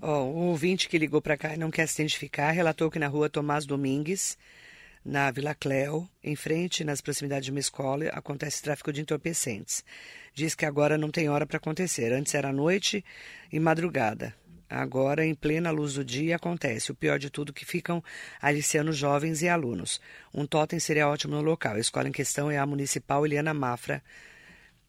[0.02, 3.08] Ó, o ouvinte que ligou para cá e não quer se identificar relatou que na
[3.08, 4.38] rua Tomás Domingues,
[5.04, 9.84] na Vila Cléo, em frente, nas proximidades de uma escola, acontece tráfico de entorpecentes.
[10.34, 12.12] Diz que agora não tem hora para acontecer.
[12.14, 13.04] Antes era noite
[13.52, 14.36] e madrugada.
[14.70, 16.92] Agora, em plena luz do dia, acontece.
[16.92, 18.04] O pior de tudo que ficam
[18.42, 20.02] aliciando jovens e alunos.
[20.34, 21.76] Um totem seria ótimo no local.
[21.76, 24.04] A escola em questão é a Municipal Eliana Mafra,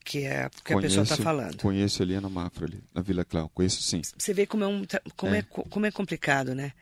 [0.05, 1.59] que é o que a pessoa está falando.
[1.59, 3.49] Conheço a Eliana Mafra ali, na Vila Cléo.
[3.55, 4.03] Conheço sim.
[4.17, 4.85] Você vê como é, um,
[5.17, 5.39] como é.
[5.39, 5.43] É.
[5.43, 6.73] co- como é complicado, né?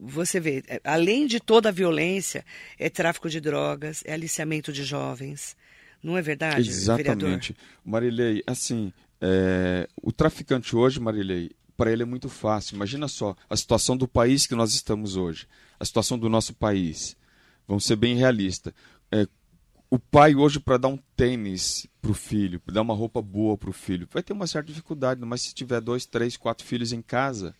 [0.00, 2.44] Você vê, é, além de toda a violência,
[2.78, 5.56] é tráfico de drogas, é aliciamento de jovens.
[6.02, 7.00] Não é verdade, vereador?
[7.28, 7.56] Exatamente.
[7.84, 11.50] Marilei, assim, é, o traficante hoje, Marilei,
[11.82, 12.76] para ele é muito fácil.
[12.76, 15.48] Imagina só a situação do país que nós estamos hoje,
[15.80, 17.16] a situação do nosso país.
[17.66, 18.72] Vamos ser bem realistas.
[19.10, 19.26] É,
[19.90, 23.58] o pai hoje para dar um tênis para o filho, para dar uma roupa boa
[23.58, 26.92] para o filho, vai ter uma certa dificuldade, mas se tiver dois, três, quatro filhos
[26.92, 27.52] em casa.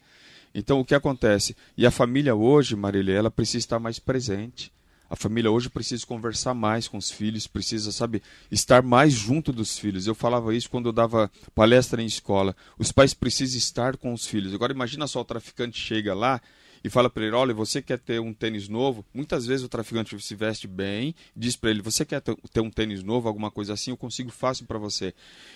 [0.54, 1.56] Então o que acontece?
[1.76, 4.72] E a família hoje, Marília, ela precisa estar mais presente.
[5.12, 9.78] A família hoje precisa conversar mais com os filhos, precisa, sabe, estar mais junto dos
[9.78, 10.06] filhos.
[10.06, 12.56] Eu falava isso quando eu dava palestra em escola.
[12.78, 14.54] Os pais precisam estar com os filhos.
[14.54, 16.40] Agora imagina só o traficante chega lá
[16.84, 19.04] e fala para ele: olha, você quer ter um tênis novo?
[19.14, 23.02] Muitas vezes o traficante se veste bem, diz para ele: você quer ter um tênis
[23.02, 23.90] novo, alguma coisa assim?
[23.90, 25.14] Eu consigo fácil para você.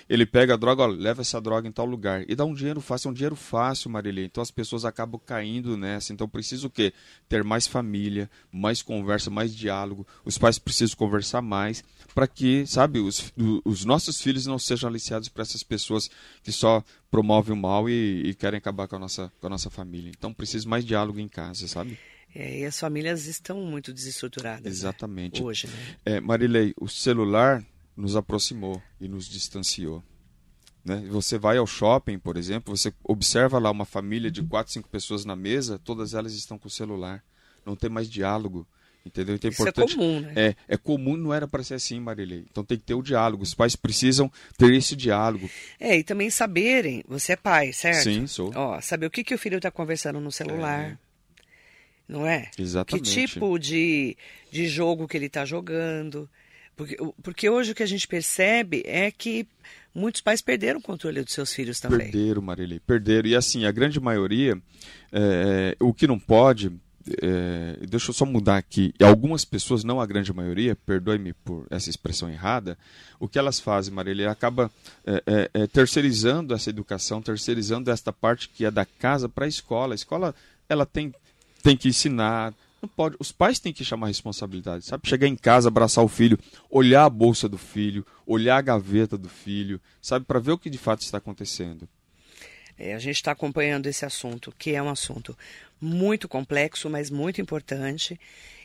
[0.09, 2.81] Ele pega a droga, olha, leva essa droga em tal lugar e dá um dinheiro
[2.81, 4.25] fácil, é um dinheiro fácil, Marília.
[4.25, 6.12] Então as pessoas acabam caindo nessa.
[6.12, 6.93] Então preciso o quê?
[7.29, 10.07] Ter mais família, mais conversa, mais diálogo.
[10.25, 11.83] Os pais precisam conversar mais
[12.15, 13.33] para que, sabe, os,
[13.65, 16.09] os nossos filhos não sejam aliciados por essas pessoas
[16.43, 19.71] que só promovem o mal e, e querem acabar com a nossa, com a nossa
[19.71, 20.12] família.
[20.16, 21.99] Então precisa mais diálogo em casa, sabe?
[22.35, 24.62] É, e as famílias estão muito desestruturadas.
[24.62, 24.71] né?
[24.71, 25.42] Exatamente.
[25.42, 25.97] Hoje, né?
[26.05, 27.64] É, Marilei, o celular
[27.97, 30.05] nos aproximou e nos distanciou.
[30.85, 31.05] Né?
[31.09, 35.25] Você vai ao shopping, por exemplo, você observa lá uma família de quatro, cinco pessoas
[35.25, 37.25] na mesa, todas elas estão com o celular.
[37.64, 38.69] Não tem mais diálogo.
[39.07, 39.37] Entendeu?
[39.37, 39.92] Então é Isso importante.
[39.92, 40.33] É comum, né?
[40.35, 42.45] É, é comum, não era para ser assim, Marilei.
[42.51, 43.45] Então tem que ter o diálogo.
[43.45, 45.49] Os pais precisam ter esse diálogo.
[45.79, 48.03] É, e também saberem, você é pai, certo?
[48.03, 48.51] Sim, sou.
[48.53, 50.90] Ó, saber o que, que o filho está conversando no celular.
[50.90, 50.99] É.
[52.09, 52.51] Não é?
[52.59, 53.05] Exatamente.
[53.05, 54.16] Que tipo de,
[54.51, 56.29] de jogo que ele está jogando.
[56.75, 59.47] Porque, porque hoje o que a gente percebe é que
[59.95, 62.11] muitos pais perderam o controle dos seus filhos também.
[62.11, 63.29] Perderam, Marilei, perderam.
[63.29, 64.61] E assim, a grande maioria,
[65.12, 66.73] é, o que não pode,
[67.23, 68.92] é, deixa eu só mudar aqui.
[69.03, 72.77] Algumas pessoas, não a grande maioria, perdoe-me por essa expressão errada,
[73.19, 74.71] o que elas fazem, Marília, acaba
[75.05, 79.49] é, é, é, terceirizando essa educação, terceirizando esta parte que é da casa para a
[79.49, 79.95] escola.
[79.95, 80.35] A escola
[80.69, 81.14] ela tem,
[81.62, 83.16] tem que ensinar, não pode.
[83.19, 85.09] Os pais têm que chamar responsabilidade, sabe?
[85.09, 86.38] Chegar em casa, abraçar o filho,
[86.71, 90.25] olhar a bolsa do filho, olhar a gaveta do filho, sabe?
[90.25, 91.88] Para ver o que de fato está acontecendo.
[92.79, 95.37] É, a gente está acompanhando esse assunto, que é um assunto
[95.81, 98.19] muito complexo, mas muito importante,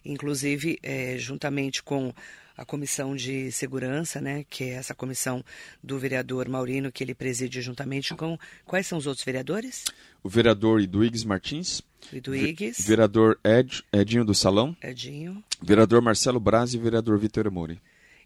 [0.03, 2.13] inclusive é, juntamente com
[2.57, 5.43] a comissão de segurança, né, que é essa comissão
[5.81, 8.37] do vereador Maurino, que ele preside juntamente com.
[8.65, 9.85] Quais são os outros vereadores?
[10.23, 11.81] O vereador Iduígues Martins.
[12.13, 12.85] Iduígues.
[12.85, 14.75] Vereador Ed, Edinho do Salão.
[14.81, 15.43] Edinho.
[15.61, 17.81] Vereador Marcelo Braz e vereador Vitor Amori.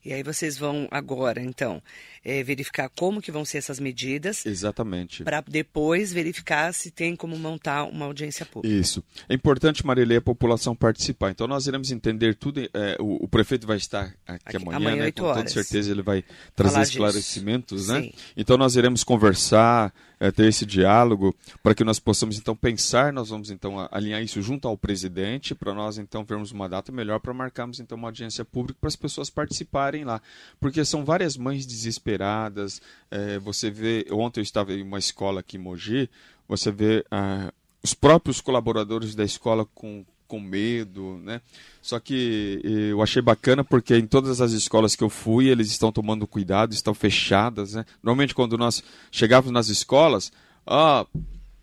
[0.06, 1.82] E aí vocês vão agora, então,
[2.24, 4.46] é, verificar como que vão ser essas medidas.
[4.46, 5.24] Exatamente.
[5.24, 8.76] Para depois verificar se tem como montar uma audiência pública.
[8.76, 9.04] Isso.
[9.28, 11.32] É importante, Marilê, a população participar.
[11.32, 12.62] Então nós iremos entender tudo.
[12.62, 15.12] É, o, o, prefeito vai estar aqui, aqui amanhã, amanhã né?
[15.12, 15.38] Com horas.
[15.38, 16.24] toda certeza ele vai
[16.56, 17.94] trazer Falar esclarecimentos, disso.
[17.94, 18.02] né?
[18.02, 18.14] Sim.
[18.38, 23.30] Então nós iremos conversar, é, ter esse diálogo para que nós possamos então pensar, nós
[23.30, 27.34] vamos então alinhar isso junto ao presidente para nós então vermos uma data melhor para
[27.34, 30.22] marcarmos então uma audiência pública para as pessoas participarem lá,
[30.60, 32.82] porque são várias mães desesperadas.
[33.10, 36.10] É, você vê, ontem eu estava em uma escola aqui em Mogi,
[36.48, 37.54] você vê ah,
[37.84, 41.42] os próprios colaboradores da escola com com medo, né?
[41.82, 45.92] Só que eu achei bacana porque em todas as escolas que eu fui, eles estão
[45.92, 47.86] tomando cuidado, estão fechadas, né?
[48.02, 50.32] Normalmente quando nós chegávamos nas escolas,
[50.66, 51.06] ah,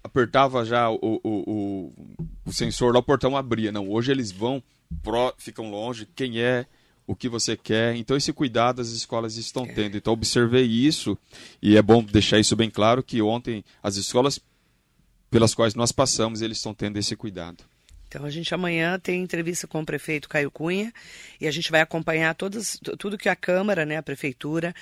[0.02, 1.92] apertava já o, o, o,
[2.44, 3.72] o sensor lá, o portão abria.
[3.72, 4.62] Não, hoje eles vão,
[5.02, 6.66] pro, ficam longe, quem é,
[7.06, 7.96] o que você quer.
[7.96, 9.72] Então esse cuidado as escolas estão é.
[9.72, 9.96] tendo.
[9.96, 11.18] Então observei isso
[11.60, 14.40] e é bom deixar isso bem claro que ontem as escolas
[15.30, 17.64] pelas quais nós passamos, eles estão tendo esse cuidado.
[18.06, 20.92] Então a gente amanhã tem entrevista com o prefeito Caio Cunha
[21.40, 24.74] e a gente vai acompanhar todas, tudo que a Câmara, né, a Prefeitura,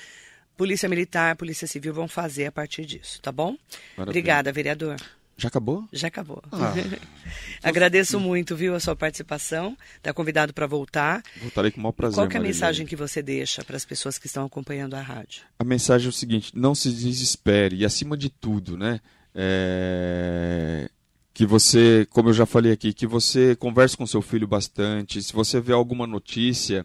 [0.56, 3.56] Polícia Militar, Polícia Civil vão fazer a partir disso, tá bom?
[3.96, 4.11] Maravilha.
[4.11, 4.96] Obrigada, vereador.
[5.40, 5.88] Já acabou?
[5.90, 6.42] Já acabou.
[6.53, 6.74] Ah,
[7.64, 9.74] Agradeço muito, viu, a sua participação.
[9.96, 11.22] Está convidado para voltar.
[11.40, 12.16] Voltarei com o maior prazer.
[12.16, 15.42] Qual é a mensagem que você deixa para as pessoas que estão acompanhando a rádio?
[15.59, 19.00] A mensagem é o seguinte: não se desespere e, acima de tudo, né?
[19.35, 20.90] É
[21.33, 25.22] que você, como eu já falei aqui, que você converse com seu filho bastante.
[25.22, 26.85] Se você vê alguma notícia,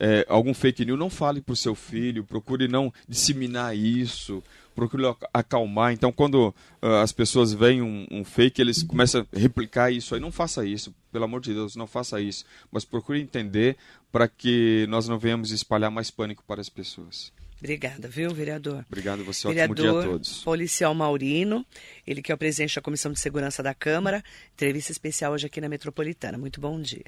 [0.00, 4.42] é, algum fake news, não fale para o seu filho, procure não disseminar isso,
[4.74, 5.92] procure acalmar.
[5.92, 10.20] Então, quando uh, as pessoas veem um, um, fake, eles começam a replicar isso aí.
[10.20, 12.46] Não faça isso, pelo amor de Deus, não faça isso.
[12.72, 13.76] Mas procure entender
[14.10, 17.30] para que nós não venhamos espalhar mais pânico para as pessoas.
[17.58, 18.86] Obrigada, viu, vereador?
[18.88, 20.42] Obrigado você, vereador, ótimo dia a todos.
[20.42, 21.66] Policial Maurino,
[22.06, 24.24] ele que é o presidente da Comissão de Segurança da Câmara.
[24.54, 26.38] Entrevista especial hoje aqui na Metropolitana.
[26.38, 27.04] Muito bom dia.